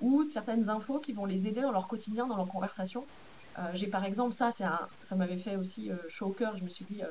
[0.00, 3.04] ou certaines infos qui vont les aider dans leur quotidien, dans leur conversation.
[3.72, 6.56] J'ai par exemple ça, ça m'avait fait aussi chaud au cœur.
[6.56, 7.02] Je me suis dit,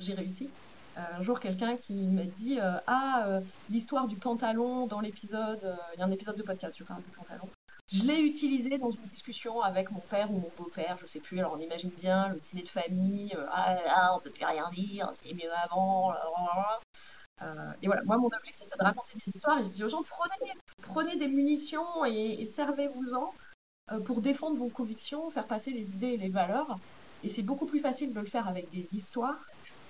[0.00, 0.50] j'ai réussi.
[0.96, 6.06] un jour, quelqu'un qui m'a dit Ah, l'histoire du pantalon dans l'épisode, il y a
[6.06, 7.48] un épisode de podcast, je parle du pantalon.
[7.92, 11.38] Je l'ai utilisé dans une discussion avec mon père ou mon beau-père, je sais plus.
[11.38, 14.68] Alors on imagine bien le dîner de famille, euh, ah là, on peut plus rien
[14.70, 16.12] dire, c'est mieux avant.
[17.42, 19.88] Euh, et voilà, moi mon objectif c'est de raconter des histoires et je dis aux
[19.88, 23.45] gens prenez, prenez des munitions et, servez-vous-en euh,
[24.04, 26.78] pour défendre vos convictions, faire passer les idées et les valeurs.
[27.24, 29.38] Et c'est beaucoup plus facile de le faire avec des histoires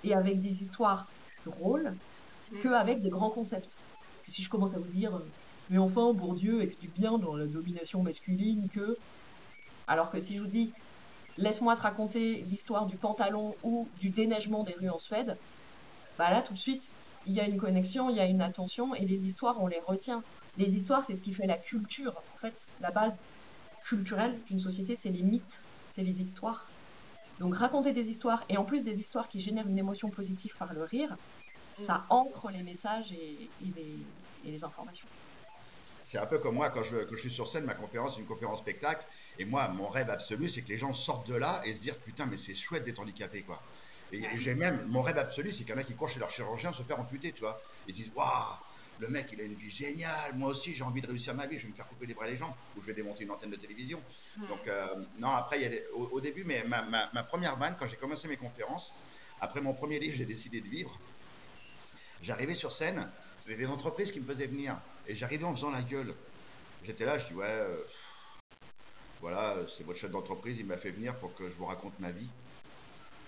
[0.03, 1.07] et avec des histoires
[1.45, 1.93] drôles
[2.61, 3.75] qu'avec des grands concepts.
[4.27, 5.19] si je commence à vous dire
[5.69, 8.97] mais enfin, Bourdieu explique bien dans la domination masculine que.
[9.87, 10.71] Alors que si je vous dis,
[11.37, 15.37] laisse-moi te raconter l'histoire du pantalon ou du déneigement des rues en Suède,
[16.17, 16.83] bah là, tout de suite,
[17.25, 19.79] il y a une connexion, il y a une attention, et les histoires, on les
[19.79, 20.23] retient.
[20.57, 22.15] Les histoires, c'est ce qui fait la culture.
[22.33, 23.17] En fait, la base
[23.83, 25.59] culturelle d'une société, c'est les mythes,
[25.89, 26.69] c'est les histoires.
[27.39, 30.73] Donc raconter des histoires, et en plus des histoires qui génèrent une émotion positive par
[30.73, 31.15] le rire,
[31.85, 35.07] ça ancre les messages et, et les informations
[36.07, 38.27] c'est un peu comme moi quand je, je, suis sur scène, ma conférence, c'est une
[38.27, 39.05] conférence spectacle.
[39.37, 41.99] Et moi, mon rêve absolu, c'est que les gens sortent de là et se disent
[42.05, 43.61] putain, mais c'est chouette d'être handicapé, quoi.
[44.13, 46.31] Et j'ai même, mon rêve absolu, c'est qu'il y en a qui courent chez leur
[46.31, 47.61] chirurgien se faire amputer, tu vois.
[47.87, 48.55] Ils disent waouh,
[48.99, 50.35] le mec, il a une vie géniale.
[50.35, 51.57] Moi aussi, j'ai envie de réussir ma vie.
[51.57, 53.31] Je vais me faire couper les bras et les jambes ou je vais démonter une
[53.31, 54.01] antenne de télévision.
[54.49, 54.87] Donc, euh,
[55.19, 58.27] non, après, il y a au, début, mais ma, ma première vanne, quand j'ai commencé
[58.27, 58.91] mes conférences,
[59.39, 60.97] après mon premier livre, j'ai décidé de vivre.
[62.21, 63.07] J'arrivais sur scène,
[63.39, 64.79] c'était des entreprises qui me faisaient venir.
[65.07, 66.13] Et j'arrivais en faisant la gueule.
[66.83, 67.77] J'étais là, je dis, ouais, euh,
[69.21, 72.11] voilà, c'est votre chef d'entreprise, il m'a fait venir pour que je vous raconte ma
[72.11, 72.29] vie.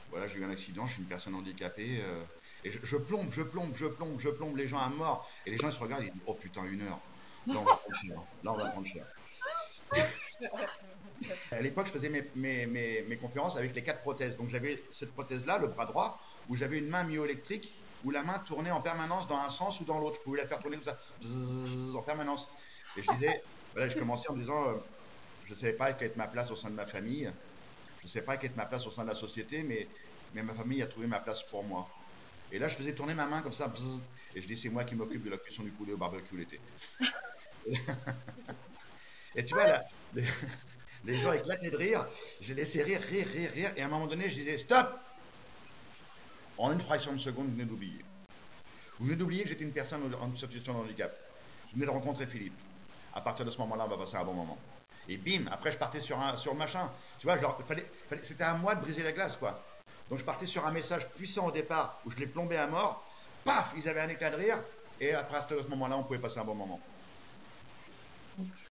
[0.09, 1.99] Voilà, j'ai eu un accident, je suis une personne handicapée.
[2.01, 2.23] Euh,
[2.63, 5.29] et je, plombe, je plombe, je plombe, je plombe les gens à mort.
[5.45, 6.99] Et les gens se regardent, ils disent, oh putain, une heure.
[7.47, 8.21] Là, on va prendre cher.
[8.43, 9.05] Là, on va prendre cher.
[11.51, 14.35] à l'époque, je faisais mes, mes, conférences avec les quatre prothèses.
[14.35, 17.73] Donc j'avais cette prothèse-là, le bras droit, où j'avais une main myoélectrique
[18.05, 20.17] où la main tournait en permanence dans un sens ou dans l'autre.
[20.19, 20.99] Je pouvais la faire tourner comme ça,
[21.97, 22.49] en permanence.
[22.97, 23.41] Et je disais,
[23.73, 24.73] voilà, je commençais en disant, euh,
[25.45, 27.31] je ne savais pas quelle était ma place au sein de ma famille,
[27.99, 29.87] je ne savais pas quelle était ma place au sein de la société, mais,
[30.33, 31.87] mais ma famille a trouvé ma place pour moi.
[32.51, 33.71] Et là, je faisais tourner ma main comme ça,
[34.35, 36.59] et je dis, c'est moi qui m'occupe de la cuisson du poulet au barbecue l'été.
[39.35, 39.85] et tu vois, là,
[41.03, 42.07] les, gens éclataient de rire,
[42.41, 44.99] je les laissais rire, rire, rire, rire, et à un moment donné, je disais, stop
[46.57, 48.03] en une fraction de seconde, vous venez d'oublier.
[48.99, 51.15] Vous venez d'oublier que j'étais une personne en situation de handicap.
[51.65, 52.57] Vous venez de rencontrer Philippe.
[53.13, 54.57] À partir de ce moment-là, on va passer un bon moment.
[55.07, 56.91] Et bim, après je partais sur, un, sur le machin.
[57.19, 57.37] Tu vois,
[58.21, 59.63] c'était à moi de briser la glace, quoi.
[60.09, 63.03] Donc je partais sur un message puissant au départ où je les plombais à mort.
[63.45, 64.61] Paf, ils avaient un éclat de rire.
[64.99, 66.79] Et après, à ce moment-là, on pouvait passer un bon moment.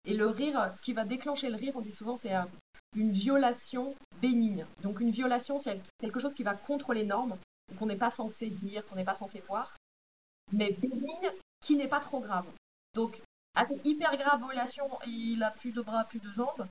[0.04, 2.32] Et le rire, ce qui va déclencher le rire, on dit souvent, c'est
[2.94, 4.66] une violation bénigne.
[4.82, 7.36] Donc une violation, c'est quelque chose qui va contre les normes,
[7.78, 9.74] qu'on n'est pas censé dire, qu'on n'est pas censé voir,
[10.52, 12.46] mais bénigne qui n'est pas trop grave.
[12.94, 13.20] Donc,
[13.84, 16.66] hyper grave violation, il a plus de bras, plus de jambes,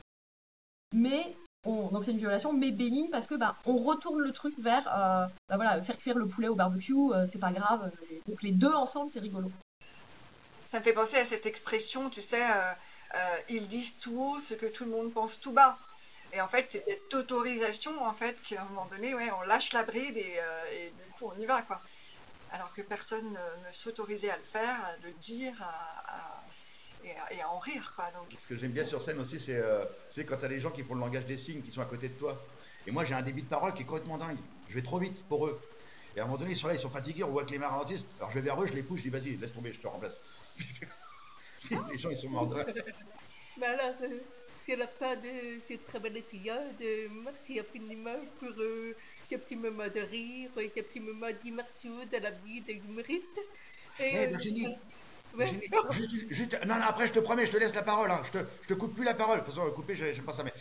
[0.93, 4.85] mais donc c'est une violation, mais bénigne parce que bah, on retourne le truc vers
[4.87, 7.89] euh, bah, voilà, faire cuire le poulet au barbecue, euh, c'est pas grave.
[8.27, 9.51] Donc les deux ensemble, c'est rigolo.
[10.69, 14.55] Ça me fait penser à cette expression, tu sais, euh, ils disent tout haut ce
[14.55, 15.77] que tout le monde pense tout bas.
[16.33, 19.71] Et en fait, c'est cette autorisation, en fait, qu'à un moment donné, ouais, on lâche
[19.71, 21.79] la bride et, du coup, on y va, quoi.
[22.51, 26.43] Alors que personne ne, s'autorisait à le faire, à le dire, à
[27.03, 27.93] et à, en rire.
[27.95, 28.35] Quoi, donc.
[28.41, 29.85] Ce que j'aime bien sur scène aussi, c'est euh,
[30.27, 32.09] quand tu as les gens qui font le langage des signes, qui sont à côté
[32.09, 32.41] de toi.
[32.85, 34.37] Et moi, j'ai un débit de parole qui est complètement dingue.
[34.69, 35.61] Je vais trop vite pour eux.
[36.15, 37.57] Et à un moment donné, ils sont là, ils sont fatigués, on voit que les
[37.57, 38.05] mains ralentissent.
[38.19, 39.87] Alors je vais vers eux, je les pousse, je dis vas-y, laisse tomber, je te
[39.87, 40.21] remplace.
[41.91, 42.55] les gens, ils sont morts de
[43.57, 44.19] Mais alors, euh,
[44.65, 46.57] c'est la fin de cette très belle épisode.
[47.23, 52.31] Merci infiniment pour euh, ces petits moments de rire ces petits moments d'immersion dans la
[52.31, 53.39] vie de l'humoriste.
[53.99, 54.75] Et, hey, Virginie,
[56.65, 58.11] non, non, après, je te promets, je te laisse la parole.
[58.11, 58.21] Hein.
[58.25, 59.39] Je, te, je te coupe plus la parole.
[59.39, 60.43] De toute façon, couper, j'aime pas ça.
[60.43, 60.53] Mais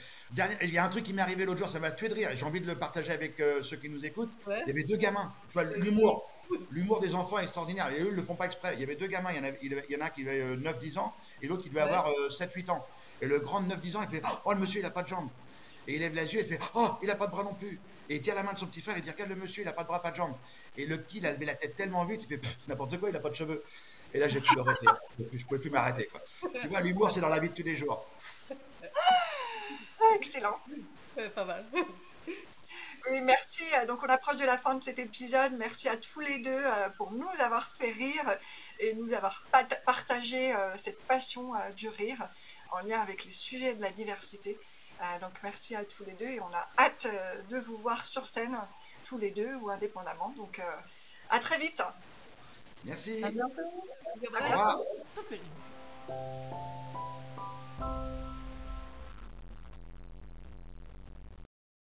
[0.63, 2.31] il y a un truc qui m'est arrivé l'autre jour, ça m'a tué de rire.
[2.35, 4.33] J'ai envie de le partager avec euh, ceux qui nous écoutent.
[4.49, 5.33] Il y avait deux gamins.
[5.51, 6.29] Tu vois, l'humour.
[6.71, 7.91] L'humour des enfants est extraordinaire.
[7.93, 8.75] Et eux, ils le font pas exprès.
[8.75, 9.31] Il y avait deux gamins.
[9.33, 11.63] Il y en, il y en a un qui avait 9-10 euh, ans et l'autre
[11.63, 12.87] qui devait avoir 7-8 euh, ans.
[13.21, 15.09] Et le grand de 9-10 ans, il fait Oh, le monsieur, il a pas de
[15.09, 15.29] jambes.
[15.87, 17.55] Et il lève les yeux et il fait Oh, il a pas de bras non
[17.55, 17.81] plus.
[18.09, 19.63] Et il tient la main de son petit frère et il dit Regarde le monsieur,
[19.63, 20.35] il a pas de bras, pas de jambes.
[20.77, 23.17] Et le petit, il a levé la tête tellement vite, il fait N'importe quoi, il
[23.17, 23.63] a pas de cheveux.
[24.15, 24.87] Et là, j'ai pu arrêter.
[25.19, 26.09] Je ne pouvais plus m'arrêter.
[26.61, 28.07] Tu vois, l'humour, c'est dans la vie de tous les jours.
[30.01, 30.59] Ah, excellent.
[31.35, 31.65] Pas mal.
[33.11, 33.65] Oui, merci.
[33.89, 35.53] Donc, on approche de la fin de cet épisode.
[35.59, 38.25] Merci à tous les deux euh, pour nous avoir fait rire
[38.79, 39.45] et nous avoir
[39.85, 42.29] partagé euh, cette passion euh, du rire
[42.71, 44.59] en lien avec les sujets de la diversité.
[45.21, 47.09] Donc, merci à tous les deux et on a hâte
[47.51, 48.57] de vous voir sur scène,
[49.05, 50.33] tous les deux ou indépendamment.
[50.37, 50.61] Donc,
[51.29, 51.83] à très vite.
[52.85, 53.23] Merci.